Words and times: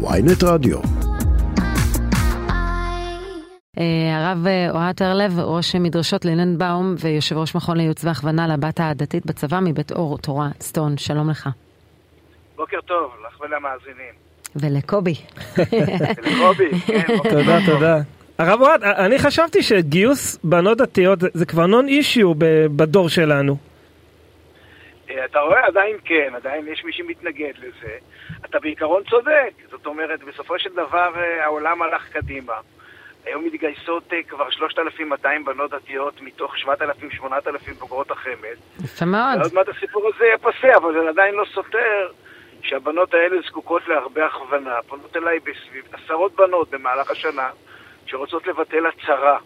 ויינט 0.00 0.42
רדיו. 0.44 0.78
אה, 3.78 4.16
הרב 4.16 4.46
אה, 4.46 4.70
אוהד 4.70 5.02
הרלב, 5.02 5.38
ראש 5.38 5.74
מדרשות 5.76 6.24
ליננבאום 6.24 6.94
ויושב 6.98 7.36
ראש 7.36 7.54
מכון 7.54 7.76
לייעוץ 7.76 8.04
והכוונה 8.04 8.48
לבת 8.48 8.80
הדתית 8.80 9.26
בצבא 9.26 9.60
מבית 9.60 9.92
אור 9.92 10.18
תורה 10.18 10.48
סטון, 10.60 10.98
שלום 10.98 11.30
לך. 11.30 11.48
בוקר 12.56 12.80
טוב, 12.86 13.12
לך 13.26 13.40
ולמאזינים. 13.40 14.14
ולקובי. 14.56 15.14
ולקובי, 15.56 16.80
כן. 16.86 17.18
תודה, 17.30 17.58
תודה. 17.66 18.00
הרב 18.38 18.60
אוהד, 18.60 18.82
אני 18.82 19.18
חשבתי 19.18 19.62
שגיוס 19.62 20.38
בנות 20.44 20.78
דתיות 20.78 21.18
זה 21.34 21.46
כבר 21.46 21.66
נון 21.66 21.88
אישיו 21.88 22.32
בדור 22.76 23.08
שלנו. 23.08 23.67
אה, 25.10 25.24
אתה 25.24 25.40
רואה, 25.40 25.66
עדיין 25.66 25.96
כן, 26.04 26.32
עדיין 26.34 26.68
יש 26.68 26.84
מי 26.84 26.92
שמתנגד 26.92 27.52
לזה. 27.58 27.98
אתה 28.44 28.58
בעיקרון 28.60 29.02
צודק, 29.10 29.52
זאת 29.70 29.86
אומרת, 29.86 30.22
בסופו 30.22 30.58
של 30.58 30.72
דבר 30.72 31.12
העולם 31.40 31.82
הלך 31.82 32.08
קדימה. 32.12 32.54
היום 33.24 33.44
מתגייסות 33.44 34.12
אה, 34.12 34.22
כבר 34.22 34.50
3,200 34.50 35.44
בנות 35.44 35.70
דתיות 35.70 36.20
מתוך 36.20 36.54
7,000-8,000 36.56 37.74
בוגרות 37.78 38.10
החמ"ד. 38.10 38.84
יפה 38.84 39.04
מאוד. 39.04 39.38
ועוד 39.40 39.54
מעט 39.54 39.68
הסיפור 39.68 40.08
הזה 40.08 40.24
יהיה 40.24 40.38
פסה, 40.38 40.76
אבל 40.76 40.92
זה 40.92 41.08
עדיין 41.08 41.34
לא 41.34 41.44
סותר 41.54 42.08
שהבנות 42.62 43.14
האלה 43.14 43.36
זקוקות 43.46 43.88
להרבה 43.88 44.26
הכוונה. 44.26 44.74
פונות 44.86 45.16
אליי 45.16 45.38
בסביב 45.38 45.84
עשרות 45.92 46.36
בנות 46.36 46.70
במהלך 46.70 47.10
השנה 47.10 47.50
שרוצות 48.06 48.46
לבטל 48.46 48.86
הצהרה 48.86 49.38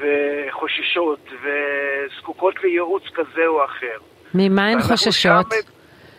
וחוששות 0.00 1.28
וזקוקות 1.42 2.64
לייעוץ 2.64 3.02
כזה 3.14 3.46
או 3.46 3.64
אחר. 3.64 3.98
ממה 4.34 4.66
הן 4.66 4.82
חוששות? 4.82 5.46
שם... 5.52 5.74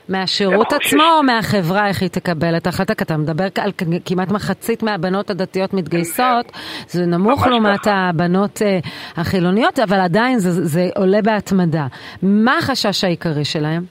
מהשירות 0.10 0.74
עצמו 0.74 1.04
או 1.18 1.24
מהחברה, 1.24 1.88
איך 1.88 2.02
היא 2.02 2.10
תקבל 2.10 2.58
את 2.58 2.66
ההחלטה? 2.66 2.96
כי 2.96 3.04
אתה 3.04 3.18
מדבר 3.18 3.44
על 3.60 3.72
כמעט 4.06 4.32
מחצית 4.32 4.84
מהבנות 4.84 5.30
הדתיות 5.30 5.74
מתגייסות, 5.74 6.52
זה 6.88 7.06
נמוך 7.06 7.48
לעומת 7.48 7.88
הבנות 7.88 8.62
אה, 8.62 8.80
החילוניות, 9.18 9.80
אבל 9.80 10.00
עדיין 10.00 10.40
זה, 10.40 10.50
זה 10.52 10.90
עולה 10.96 11.22
בהתמדה. 11.22 11.86
מה 12.24 12.58
החשש 12.58 13.04
העיקרי 13.04 13.46
שלהם? 13.46 13.84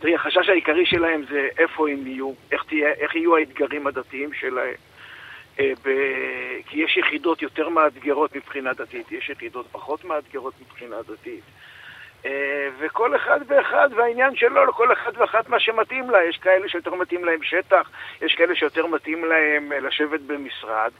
תראי, 0.00 0.14
החשש 0.14 0.48
העיקרי 0.48 0.86
שלהם 0.86 1.22
זה 1.30 1.48
איפה 1.58 1.88
הם 1.88 2.06
יהיו, 2.06 2.32
איך, 2.52 2.62
תהיה, 2.68 2.88
איך 3.00 3.14
יהיו 3.16 3.36
האתגרים 3.36 3.86
הדתיים 3.86 4.30
שלהם. 4.40 4.74
אה, 5.60 5.72
ב... 5.84 5.88
כי 6.66 6.80
יש 6.80 6.96
יחידות 6.96 7.42
יותר 7.42 7.68
מאתגרות 7.68 8.36
מבחינה 8.36 8.72
דתית, 8.72 9.12
יש 9.12 9.30
יחידות 9.30 9.66
פחות 9.72 10.04
מאתגרות 10.04 10.54
מבחינה 10.60 10.96
דתית. 11.08 11.42
אה, 12.26 12.68
וכל 12.78 13.16
אחד 13.16 13.40
ואחד 13.46 13.88
והעניין 13.96 14.36
שלו, 14.36 14.66
לכל 14.66 14.92
אחד 14.92 15.12
ואחת 15.16 15.48
מה 15.48 15.60
שמתאים 15.60 16.10
לה. 16.10 16.24
יש 16.24 16.36
כאלה 16.36 16.68
שיותר 16.68 16.94
מתאים 16.94 17.24
להם 17.24 17.42
שטח, 17.42 17.90
יש 18.22 18.34
כאלה 18.34 18.54
שיותר 18.54 18.86
מתאים 18.86 19.24
להם 19.24 19.72
אה, 19.72 19.80
לשבת 19.80 20.20
במשרד, 20.20 20.90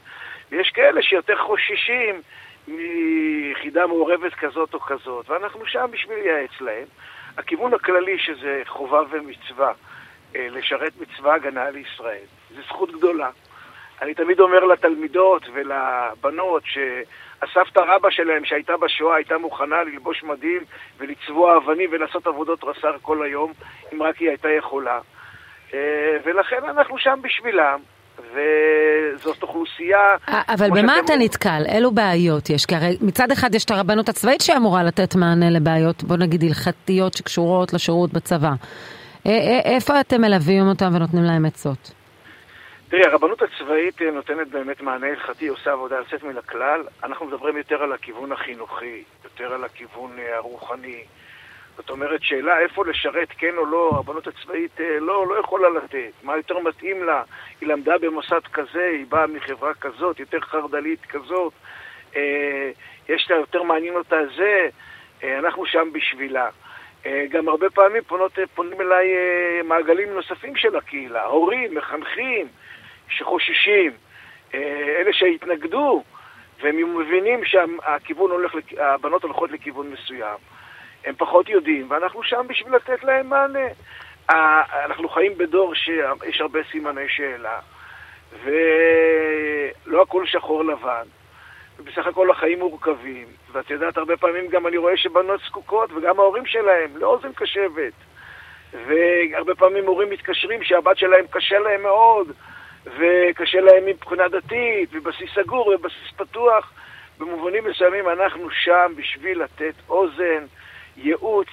ויש 0.51 0.69
כאלה 0.69 1.01
שיותר 1.01 1.37
חוששים 1.37 2.21
מיחידה 2.67 3.87
מעורבת 3.87 4.33
כזאת 4.33 4.73
או 4.73 4.79
כזאת, 4.79 5.29
ואנחנו 5.29 5.65
שם 5.65 5.85
בשביל 5.91 6.17
לייעץ 6.17 6.61
להם. 6.61 6.87
הכיוון 7.37 7.73
הכללי 7.73 8.19
שזה 8.19 8.61
חובה 8.65 9.01
ומצווה, 9.11 9.71
אה, 10.35 10.47
לשרת 10.49 10.93
מצווה 10.99 11.35
הגנה 11.35 11.69
לישראל, 11.69 12.25
זו 12.55 12.61
זכות 12.61 12.91
גדולה. 12.91 13.29
אני 14.03 14.13
תמיד 14.13 14.39
אומר 14.39 14.65
לתלמידות 14.65 15.45
ולבנות 15.53 16.63
שהסבתא 16.65 17.79
רבא 17.79 18.09
שלהם 18.09 18.45
שהייתה 18.45 18.77
בשואה 18.77 19.15
הייתה 19.15 19.37
מוכנה 19.37 19.83
ללבוש 19.83 20.23
מדים 20.23 20.61
ולצבוע 20.97 21.57
אבנים 21.57 21.89
ולעשות 21.93 22.27
עבודות 22.27 22.63
רס"ר 22.63 22.97
כל 23.01 23.23
היום, 23.23 23.51
אם 23.93 24.03
רק 24.03 24.17
היא 24.17 24.29
הייתה 24.29 24.49
יכולה. 24.49 24.99
אה, 25.73 25.79
ולכן 26.25 26.63
אנחנו 26.63 26.97
שם 26.97 27.19
בשבילם. 27.21 27.79
וזאת 28.33 29.43
אוכלוסייה... 29.43 30.15
אבל 30.27 30.69
במה 30.69 30.99
אתה 31.05 31.13
נתקל? 31.19 31.63
אילו 31.75 31.91
בעיות 31.91 32.49
יש? 32.49 32.65
כי 32.65 32.75
הרי 32.75 32.97
מצד 33.01 33.31
אחד 33.31 33.55
יש 33.55 33.65
את 33.65 33.71
הרבנות 33.71 34.09
הצבאית 34.09 34.41
שאמורה 34.41 34.83
לתת 34.83 35.15
מענה 35.15 35.49
לבעיות, 35.49 36.03
בוא 36.03 36.17
נגיד 36.17 36.43
הלכתיות 36.43 37.13
שקשורות 37.13 37.73
לשירות 37.73 38.13
בצבא. 38.13 38.51
איפה 39.65 39.99
אתם 39.99 40.21
מלווים 40.21 40.67
אותם 40.67 40.95
ונותנים 40.95 41.23
להם 41.23 41.45
עצות? 41.45 42.02
תראי, 42.93 43.05
הרבנות 43.05 43.41
הצבאית 43.41 44.01
אה, 44.01 44.11
נותנת 44.11 44.47
באמת 44.47 44.81
מענה 44.81 45.07
הלכתי, 45.07 45.47
עושה 45.47 45.71
עבודה 45.71 45.95
יוצאת 45.95 46.23
מן 46.23 46.37
הכלל. 46.37 46.83
אנחנו 47.03 47.25
מדברים 47.25 47.57
יותר 47.57 47.83
על 47.83 47.93
הכיוון 47.93 48.31
החינוכי, 48.31 49.03
יותר 49.23 49.53
על 49.53 49.63
הכיוון 49.63 50.19
אה, 50.19 50.35
הרוחני. 50.35 51.03
זאת 51.77 51.89
אומרת, 51.89 52.23
שאלה 52.23 52.59
איפה 52.59 52.85
לשרת, 52.85 53.27
כן 53.37 53.57
או 53.57 53.65
לא, 53.65 53.89
הרבנות 53.93 54.27
הצבאית 54.27 54.81
אה, 54.81 54.99
לא, 54.99 55.27
לא 55.27 55.39
יכולה 55.39 55.69
לתת. 55.69 56.11
מה 56.23 56.37
יותר 56.37 56.59
מתאים 56.59 57.03
לה? 57.03 57.23
היא 57.61 57.69
למדה 57.69 57.97
במוסד 57.97 58.41
כזה, 58.53 58.89
היא 58.93 59.05
באה 59.09 59.27
מחברה 59.27 59.73
כזאת, 59.73 60.19
יותר 60.19 60.39
חרד"לית 60.39 61.05
כזאת. 61.05 61.53
יש 63.09 63.27
לה 63.29 63.35
יותר 63.35 63.63
מעניין 63.63 63.95
אותה 63.95 64.17
זה, 64.37 64.69
אנחנו 65.23 65.65
שם 65.65 65.89
בשבילה. 65.93 66.49
גם 67.29 67.49
הרבה 67.49 67.69
פעמים 67.69 68.03
פונות, 68.07 68.39
פונים 68.55 68.81
אליי 68.81 69.07
מעגלים 69.63 70.13
נוספים 70.13 70.55
של 70.55 70.75
הקהילה, 70.75 71.25
הורים, 71.25 71.75
מחנכים, 71.75 72.47
שחוששים, 73.17 73.91
אה, 74.53 74.59
אלה 74.99 75.13
שהתנגדו, 75.13 76.03
והם 76.61 76.97
מבינים 76.99 77.45
שהכיוון 77.45 78.31
הולך, 78.31 78.55
הבנות 78.79 79.23
הולכות 79.23 79.51
לכיוון 79.51 79.91
מסוים, 79.91 80.37
הם 81.05 81.15
פחות 81.17 81.49
יודעים, 81.49 81.91
ואנחנו 81.91 82.23
שם 82.23 82.45
בשביל 82.49 82.75
לתת 82.75 83.03
להם 83.03 83.29
מענה. 83.29 83.67
אנחנו 84.85 85.09
חיים 85.09 85.37
בדור 85.37 85.75
שיש 85.75 86.41
הרבה 86.41 86.59
סימני 86.71 87.09
שאלה, 87.09 87.59
ולא 88.43 90.01
הכל 90.01 90.25
שחור 90.25 90.65
לבן. 90.65 91.05
ובסך 91.79 92.07
הכל 92.07 92.31
החיים 92.31 92.59
מורכבים, 92.59 93.27
ואת 93.51 93.69
יודעת, 93.69 93.97
הרבה 93.97 94.17
פעמים 94.17 94.47
גם 94.47 94.67
אני 94.67 94.77
רואה 94.77 94.97
שבנות 94.97 95.41
זקוקות, 95.47 95.89
וגם 95.93 96.19
ההורים 96.19 96.45
שלהם, 96.45 96.97
לאוזן 96.97 97.33
קשבת. 97.35 97.93
והרבה 98.87 99.55
פעמים 99.55 99.85
הורים 99.85 100.09
מתקשרים 100.09 100.63
שהבת 100.63 100.97
שלהם 100.97 101.25
קשה 101.29 101.59
להם 101.59 101.83
מאוד, 101.83 102.31
וקשה 102.85 103.61
להם 103.61 103.85
מבחינה 103.85 104.27
דתית, 104.27 104.89
ובסיס 104.93 105.29
סגור 105.35 105.67
ובסיס 105.67 106.11
פתוח. 106.15 106.71
במובנים 107.19 107.63
מסוימים 107.63 108.09
אנחנו 108.09 108.49
שם 108.49 108.91
בשביל 108.95 109.43
לתת 109.43 109.73
אוזן, 109.89 110.45
ייעוץ, 110.97 111.47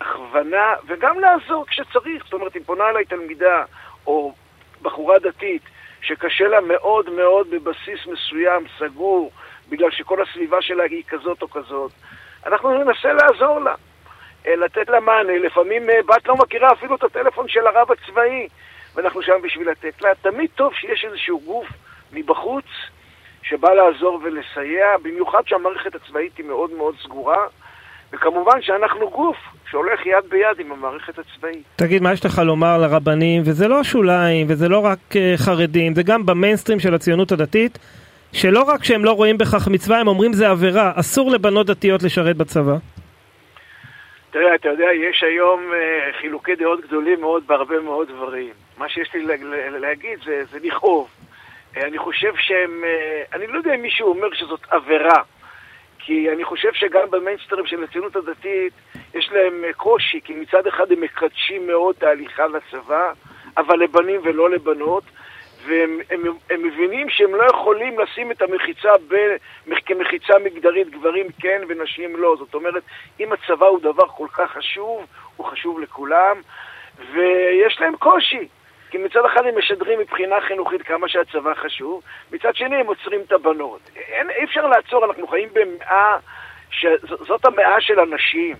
הכוונה, 0.00 0.74
וגם 0.86 1.20
לעזור 1.20 1.66
כשצריך. 1.66 2.24
זאת 2.24 2.32
אומרת, 2.32 2.56
אם 2.56 2.62
פונה 2.62 2.88
אליי 2.88 3.04
תלמידה 3.04 3.64
או 4.06 4.34
בחורה 4.82 5.18
דתית 5.18 5.62
שקשה 6.02 6.48
לה 6.48 6.60
מאוד 6.60 7.10
מאוד 7.10 7.50
בבסיס 7.50 8.06
מסוים, 8.06 8.64
סגור, 8.78 9.30
בגלל 9.68 9.90
שכל 9.90 10.22
הסביבה 10.22 10.62
שלה 10.62 10.84
היא 10.84 11.02
כזאת 11.08 11.42
או 11.42 11.50
כזאת, 11.50 11.92
אנחנו 12.46 12.84
ננסה 12.84 13.12
לעזור 13.12 13.58
לה, 13.58 13.74
אה, 14.46 14.56
לתת 14.56 14.88
לה 14.88 15.00
מענה. 15.00 15.38
לפעמים 15.38 15.90
אה, 15.90 16.02
בת 16.06 16.26
לא 16.26 16.34
מכירה 16.34 16.72
אפילו 16.72 16.96
את 16.96 17.04
הטלפון 17.04 17.48
של 17.48 17.66
הרב 17.66 17.92
הצבאי. 17.92 18.48
ואנחנו 18.94 19.22
שם 19.22 19.42
בשביל 19.42 19.70
לתת 19.70 20.02
לה. 20.02 20.14
תמיד 20.22 20.50
טוב 20.54 20.74
שיש 20.74 21.04
איזשהו 21.04 21.40
גוף 21.40 21.66
מבחוץ 22.12 22.64
שבא 23.42 23.70
לעזור 23.70 24.20
ולסייע, 24.22 24.86
במיוחד 25.02 25.40
שהמערכת 25.46 25.94
הצבאית 25.94 26.36
היא 26.38 26.46
מאוד 26.46 26.70
מאוד 26.72 26.94
סגורה, 27.02 27.46
וכמובן 28.12 28.62
שאנחנו 28.62 29.10
גוף 29.10 29.36
שהולך 29.70 30.06
יד 30.06 30.24
ביד 30.30 30.60
עם 30.60 30.72
המערכת 30.72 31.18
הצבאית. 31.18 31.62
תגיד, 31.76 32.02
מה 32.02 32.12
יש 32.12 32.24
לך 32.24 32.38
לומר 32.38 32.78
לרבנים, 32.78 33.42
וזה 33.44 33.68
לא 33.68 33.80
השוליים, 33.80 34.46
וזה 34.50 34.68
לא 34.68 34.78
רק 34.78 34.98
uh, 35.12 35.16
חרדים, 35.36 35.94
זה 35.94 36.02
גם 36.02 36.26
במיינסטרים 36.26 36.80
של 36.80 36.94
הציונות 36.94 37.32
הדתית, 37.32 37.78
שלא 38.32 38.62
רק 38.62 38.84
שהם 38.84 39.04
לא 39.04 39.12
רואים 39.12 39.38
בכך 39.38 39.68
מצווה, 39.68 40.00
הם 40.00 40.08
אומרים 40.08 40.32
זה 40.32 40.50
עבירה, 40.50 40.92
אסור 40.96 41.30
לבנות 41.30 41.66
דתיות 41.66 42.02
לשרת 42.02 42.36
בצבא. 42.36 42.76
תראה, 44.30 44.54
אתה 44.54 44.68
יודע, 44.68 44.86
יש 45.10 45.22
היום 45.22 45.60
uh, 45.60 46.20
חילוקי 46.20 46.54
דעות 46.54 46.80
גדולים 46.80 47.20
מאוד 47.20 47.42
בהרבה 47.46 47.80
מאוד 47.80 48.08
דברים. 48.08 48.63
מה 48.78 48.88
שיש 48.88 49.14
לי 49.14 49.24
להגיד 49.70 50.18
זה, 50.24 50.44
זה 50.50 50.58
לכאוב. 50.62 51.08
Uh, 51.74 51.82
אני 51.82 51.98
חושב 51.98 52.32
שהם... 52.36 52.84
Uh, 52.84 53.36
אני 53.36 53.46
לא 53.46 53.58
יודע 53.58 53.74
אם 53.74 53.82
מישהו 53.82 54.08
אומר 54.08 54.34
שזאת 54.34 54.60
עבירה, 54.70 55.22
כי 55.98 56.30
אני 56.32 56.44
חושב 56.44 56.72
שגם 56.72 57.10
במיינסטרים 57.10 57.66
של 57.66 57.84
הציונות 57.84 58.16
הדתית 58.16 58.72
יש 59.14 59.30
להם 59.32 59.64
קושי, 59.76 60.20
כי 60.24 60.34
מצד 60.34 60.66
אחד 60.66 60.92
הם 60.92 61.00
מקדשים 61.00 61.66
מאוד 61.66 61.94
את 61.98 62.02
ההליכה 62.02 62.46
לצבא, 62.46 63.12
אבל 63.56 63.78
לבנים 63.78 64.20
ולא 64.24 64.50
לבנות, 64.50 65.04
והם 65.66 66.00
הם, 66.10 66.22
הם 66.50 66.62
מבינים 66.62 67.10
שהם 67.10 67.34
לא 67.34 67.44
יכולים 67.44 67.98
לשים 67.98 68.30
את 68.30 68.42
המחיצה 68.42 68.92
ב, 69.08 69.14
כמחיצה 69.86 70.38
מגדרית, 70.44 70.90
גברים 70.90 71.26
כן 71.40 71.62
ונשים 71.68 72.16
לא. 72.16 72.36
זאת 72.38 72.54
אומרת, 72.54 72.82
אם 73.20 73.32
הצבא 73.32 73.66
הוא 73.66 73.80
דבר 73.80 74.08
כל 74.08 74.28
כך 74.32 74.50
חשוב, 74.50 75.06
הוא 75.36 75.46
חשוב 75.46 75.80
לכולם, 75.80 76.36
ויש 77.12 77.80
להם 77.80 77.96
קושי. 77.96 78.48
כי 78.90 78.98
מצד 78.98 79.24
אחד 79.26 79.46
הם 79.46 79.58
משדרים 79.58 79.98
מבחינה 79.98 80.40
חינוכית 80.40 80.82
כמה 80.82 81.08
שהצבא 81.08 81.54
חשוב, 81.54 82.02
מצד 82.32 82.56
שני 82.56 82.76
הם 82.76 82.86
עוצרים 82.86 83.20
את 83.26 83.32
הבנות. 83.32 83.80
אין, 83.96 84.30
אי 84.30 84.44
אפשר 84.44 84.66
לעצור, 84.66 85.04
אנחנו 85.04 85.26
חיים 85.26 85.48
במאה, 85.52 86.16
שזאת 86.70 87.44
המאה 87.44 87.80
של 87.80 87.98
הנשים. 87.98 88.56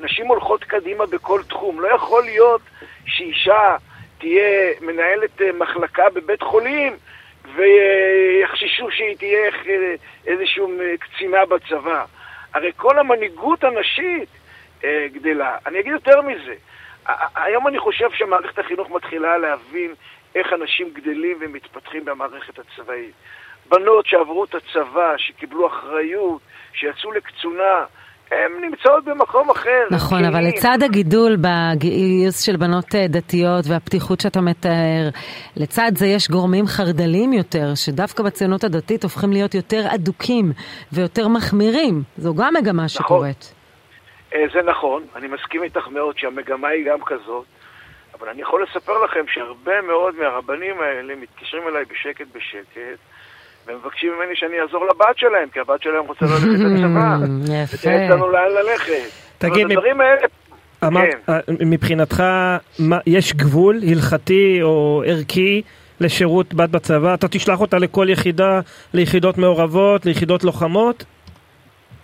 נשים 0.00 0.26
הולכות 0.26 0.64
קדימה 0.64 1.06
בכל 1.06 1.42
תחום. 1.48 1.80
לא 1.80 1.88
יכול 1.88 2.24
להיות 2.24 2.60
שאישה 3.06 3.76
תהיה 4.18 4.72
מנהלת 4.80 5.40
מחלקה 5.58 6.10
בבית 6.14 6.42
חולים, 6.42 6.96
ויחששו 7.54 8.90
שהיא 8.90 9.16
תהיה 9.16 9.50
איזושהי 10.26 10.62
קצינה 10.98 11.44
בצבא. 11.46 12.04
הרי 12.54 12.72
כל 12.76 12.98
המנהיגות 12.98 13.64
הנשית 13.64 14.28
אה, 14.84 15.06
גדלה. 15.12 15.56
אני 15.66 15.80
אגיד 15.80 15.92
יותר 15.92 16.22
מזה, 16.22 16.54
היום 17.34 17.68
אני 17.68 17.78
חושב 17.78 18.10
שמערכת 18.12 18.58
החינוך 18.58 18.90
מתחילה 18.90 19.38
להבין 19.38 19.94
איך 20.34 20.46
אנשים 20.52 20.90
גדלים 20.94 21.36
ומתפתחים 21.40 22.04
במערכת 22.04 22.58
הצבאית. 22.58 23.14
בנות 23.70 24.06
שעברו 24.06 24.44
את 24.44 24.54
הצבא, 24.54 25.14
שקיבלו 25.16 25.66
אחריות, 25.66 26.40
שיצאו 26.72 27.12
לקצונה, 27.12 27.84
הן 28.30 28.64
נמצאות 28.70 29.04
במקום 29.04 29.50
אחר. 29.50 29.84
נכון, 29.90 30.24
אבל 30.24 30.44
לצד 30.44 30.78
הגידול 30.84 31.36
בגיוס 31.36 32.42
של 32.42 32.56
בנות 32.56 32.94
אה, 32.94 33.08
דתיות 33.08 33.64
והפתיחות 33.68 34.20
שאתה 34.20 34.40
מתאר, 34.40 35.08
לצד 35.56 35.92
זה 35.94 36.06
יש 36.06 36.30
גורמים 36.30 36.66
חרד"לים 36.66 37.32
יותר, 37.32 37.74
שדווקא 37.74 38.22
בציונות 38.22 38.64
הדתית 38.64 39.02
הופכים 39.02 39.32
להיות 39.32 39.54
יותר 39.54 39.82
אדוקים 39.94 40.52
ויותר 40.92 41.28
מחמירים. 41.28 42.02
זו 42.16 42.34
גם 42.34 42.54
מגמה 42.54 42.84
נכון. 42.84 42.88
שקורית. 42.88 43.57
אה, 44.34 44.44
זה 44.54 44.62
נכון, 44.62 45.02
אני 45.16 45.28
מסכים 45.28 45.62
איתך 45.62 45.88
מאוד 45.88 46.18
שהמגמה 46.18 46.68
היא 46.68 46.86
גם 46.86 46.98
כזאת, 47.06 47.44
אבל 48.18 48.28
אני 48.28 48.42
יכול 48.42 48.62
לספר 48.62 49.04
לכם 49.04 49.24
שהרבה 49.28 49.82
מאוד 49.82 50.14
מהרבנים 50.16 50.80
האלה 50.80 51.14
מתקשרים 51.16 51.68
אליי 51.68 51.84
בשקט 51.84 52.26
בשקט. 52.34 52.98
ומבקשים 53.66 54.12
ממני 54.12 54.36
שאני 54.36 54.60
אעזור 54.60 54.86
לבת 54.86 55.16
שלהם, 55.18 55.48
כי 55.48 55.60
הבת 55.60 55.82
שלהם 55.82 56.04
רוצה 56.06 56.24
ללכת 56.24 56.46
לצבא. 56.64 57.16
יפה. 57.62 57.76
ותהיה 57.76 58.10
לנו 58.10 58.30
לאן 58.30 58.50
ללכת. 58.50 59.10
תגיד, 59.38 59.70
הדברים 59.70 60.00
האלה... 60.00 60.26
אמרת, 60.84 61.14
כן. 61.26 61.32
אה, 61.32 61.38
מבחינתך, 61.66 62.22
מה, 62.78 62.98
יש 63.06 63.32
גבול 63.32 63.80
הלכתי 63.88 64.58
או 64.62 65.02
ערכי 65.06 65.62
לשירות 66.00 66.54
בת 66.54 66.68
בצבא? 66.68 67.14
אתה 67.14 67.28
תשלח 67.28 67.60
אותה 67.60 67.78
לכל 67.78 68.06
יחידה, 68.10 68.60
ליחידות 68.94 69.38
מעורבות, 69.38 70.06
ליחידות 70.06 70.44
לוחמות? 70.44 71.04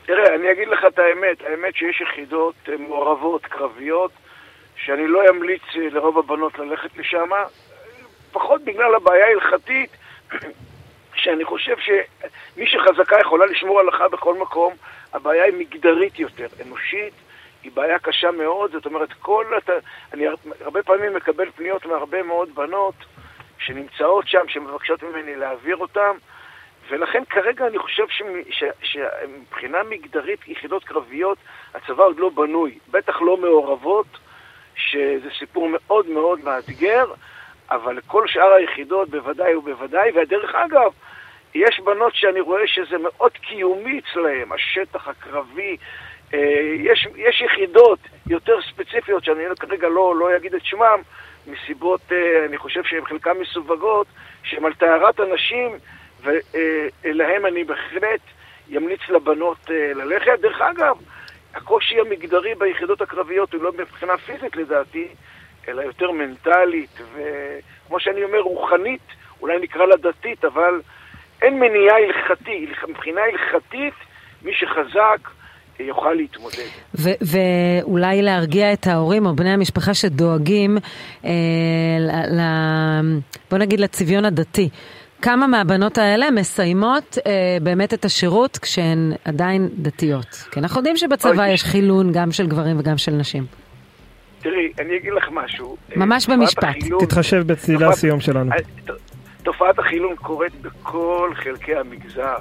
תראה, 0.06 0.34
אני 0.34 0.52
אגיד 0.52 0.68
לך 0.68 0.84
את 0.84 0.98
האמת, 0.98 1.42
האמת 1.42 1.76
שיש 1.76 2.00
יחידות 2.00 2.54
אה, 2.68 2.76
מעורבות, 2.76 3.46
קרביות, 3.46 4.10
שאני 4.76 5.06
לא 5.06 5.30
אמליץ 5.30 5.62
אה, 5.76 5.88
לרוב 5.90 6.18
הבנות 6.18 6.58
ללכת 6.58 6.96
לשם, 6.96 7.30
פחות 8.32 8.64
בגלל 8.64 8.94
הבעיה 8.94 9.26
ההלכתית, 9.26 9.90
שאני 11.22 11.44
חושב 11.44 11.76
שמי 11.78 12.66
שחזקה 12.66 13.20
יכולה 13.20 13.46
לשמור 13.46 13.80
הלכה 13.80 14.08
בכל 14.08 14.34
מקום, 14.34 14.74
הבעיה 15.12 15.44
היא 15.44 15.54
מגדרית 15.58 16.18
יותר, 16.18 16.46
אנושית, 16.66 17.14
היא 17.62 17.72
בעיה 17.74 17.98
קשה 17.98 18.30
מאוד, 18.30 18.72
זאת 18.72 18.86
אומרת, 18.86 19.12
כל... 19.12 19.46
אני 20.12 20.24
הרבה 20.60 20.82
פעמים 20.82 21.14
מקבל 21.14 21.50
פניות 21.50 21.86
מהרבה 21.86 22.22
מאוד 22.22 22.54
בנות 22.54 22.94
שנמצאות 23.58 24.28
שם, 24.28 24.48
שמבקשות 24.48 25.02
ממני 25.02 25.36
להעביר 25.36 25.76
אותן, 25.76 26.12
ולכן 26.90 27.24
כרגע 27.24 27.66
אני 27.66 27.78
חושב 27.78 28.04
שמבחינה 28.82 29.78
מגדרית, 29.82 30.48
יחידות 30.48 30.84
קרביות, 30.84 31.38
הצבא 31.74 32.04
עוד 32.04 32.18
לא 32.18 32.28
בנוי, 32.28 32.78
בטח 32.90 33.22
לא 33.22 33.36
מעורבות, 33.36 34.06
שזה 34.76 35.28
סיפור 35.38 35.68
מאוד 35.72 36.08
מאוד 36.08 36.44
מאתגר, 36.44 37.06
אבל 37.70 38.00
כל 38.06 38.28
שאר 38.28 38.52
היחידות 38.52 39.08
בוודאי 39.08 39.54
ובוודאי, 39.54 40.10
ודרך 40.14 40.54
אגב, 40.54 40.92
יש 41.54 41.80
בנות 41.80 42.14
שאני 42.14 42.40
רואה 42.40 42.66
שזה 42.66 42.98
מאוד 42.98 43.32
קיומי 43.32 44.00
אצלהן, 44.00 44.52
השטח 44.52 45.08
הקרבי, 45.08 45.76
אה, 46.34 46.38
יש, 46.78 47.08
יש 47.16 47.40
יחידות 47.40 47.98
יותר 48.26 48.56
ספציפיות 48.70 49.24
שאני 49.24 49.42
כרגע 49.60 49.88
לא, 49.88 50.16
לא 50.16 50.36
אגיד 50.36 50.54
את 50.54 50.64
שמם, 50.64 51.00
מסיבות, 51.46 52.00
אה, 52.12 52.44
אני 52.48 52.58
חושב 52.58 52.84
שהן 52.84 53.04
חלקן 53.04 53.32
מסווגות, 53.40 54.06
שהן 54.42 54.64
על 54.64 54.74
טהרת 54.74 55.20
הנשים, 55.20 55.70
ולהם 56.24 57.46
אני 57.46 57.64
בהחלט 57.64 58.20
ימליץ 58.68 59.00
לבנות 59.08 59.56
אה, 59.70 59.92
ללכת. 59.94 60.32
דרך 60.42 60.60
אגב, 60.60 60.96
הקושי 61.54 61.94
המגדרי 62.00 62.54
ביחידות 62.54 63.00
הקרביות 63.00 63.54
הוא 63.54 63.62
לא 63.62 63.72
מבחינה 63.78 64.18
פיזית 64.18 64.56
לדעתי, 64.56 65.06
אלא 65.68 65.82
יותר 65.82 66.10
מנטלית, 66.10 67.00
וכמו 67.14 68.00
שאני 68.00 68.24
אומר, 68.24 68.38
רוחנית, 68.40 69.00
אולי 69.40 69.58
נקרא 69.62 69.86
לה 69.86 69.96
דתית, 69.96 70.44
אבל 70.44 70.80
אין 71.42 71.60
מניעה 71.60 71.96
הלכתית, 71.96 72.68
מבחינה 72.88 73.20
הלכתית, 73.22 73.94
מי 74.42 74.52
שחזק 74.54 75.28
יוכל 75.80 76.12
להתמודד. 76.12 76.66
ואולי 77.20 78.22
להרגיע 78.22 78.72
את 78.72 78.86
ההורים 78.86 79.26
או 79.26 79.36
בני 79.36 79.50
המשפחה 79.50 79.94
שדואגים, 79.94 80.76
אה, 81.24 81.30
ל- 82.00 83.18
בוא 83.50 83.58
נגיד 83.58 83.80
לצביון 83.80 84.24
הדתי. 84.24 84.68
כמה 85.24 85.46
מהבנות 85.46 85.98
האלה 85.98 86.30
מסיימות 86.30 87.18
אה, 87.26 87.32
באמת 87.62 87.94
את 87.94 88.04
השירות 88.04 88.58
כשהן 88.58 89.12
עדיין 89.24 89.68
דתיות? 89.72 90.48
כי 90.50 90.60
אנחנו 90.60 90.78
יודעים 90.78 90.96
שבצבא 90.96 91.46
יש 91.46 91.64
חילון 91.64 92.12
גם 92.12 92.32
של 92.32 92.46
גברים 92.46 92.78
וגם 92.78 92.98
של 92.98 93.12
נשים. 93.12 93.46
תראי, 94.42 94.72
אני 94.78 94.96
אגיד 94.96 95.12
לך 95.16 95.28
משהו. 95.32 95.76
ממש 95.96 96.26
במשפט. 96.26 96.64
החילון, 96.64 97.04
תתחשב 97.04 97.42
בצלילי 97.46 97.84
הסיום 97.84 98.20
שלנו. 98.20 98.52
אה, 98.52 98.56
תופעת 99.42 99.78
החילון 99.78 100.16
קורית 100.16 100.52
בכל 100.62 101.32
חלקי 101.34 101.74
המגזר, 101.76 102.36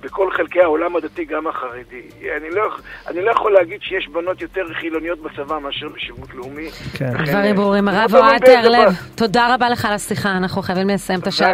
בכל 0.00 0.30
חלקי 0.36 0.60
העולם 0.60 0.96
הדתי, 0.96 1.24
גם 1.24 1.46
החרדי. 1.46 2.02
אני 2.36 2.50
לא, 2.50 2.76
אני 3.08 3.24
לא 3.24 3.30
יכול 3.30 3.52
להגיד 3.52 3.82
שיש 3.82 4.08
בנות 4.08 4.42
יותר 4.42 4.74
חילוניות 4.80 5.18
בצבא 5.22 5.58
מאשר 5.58 5.88
בשירות 5.88 6.34
לאומי. 6.34 6.70
כן. 6.92 7.24
דברים 7.24 7.56
ברורים. 7.56 7.88
הרב 7.88 8.14
אוהד 8.14 8.44
תרלב, 8.44 8.92
תודה 9.14 9.54
רבה 9.54 9.68
לך 9.68 9.84
על 9.84 9.92
השיחה, 9.92 10.36
אנחנו 10.36 10.62
חייבים 10.62 10.88
לסיים 10.88 11.20
את 11.20 11.26
השעה. 11.26 11.52